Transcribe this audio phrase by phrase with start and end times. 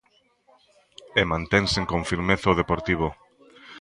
[1.19, 3.07] E mantense con firmeza o Deportivo.